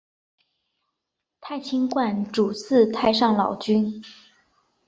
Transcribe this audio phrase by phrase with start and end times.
[1.39, 4.01] 太清观主祀太上老君。